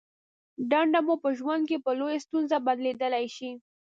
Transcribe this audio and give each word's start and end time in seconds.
دنده 0.71 0.99
مو 1.05 1.15
په 1.23 1.29
ژوند 1.37 1.63
کې 1.69 1.77
په 1.85 1.91
لویې 1.99 2.17
ستونزه 2.25 2.57
بدلېدای 2.65 3.25
شي. 3.35 3.51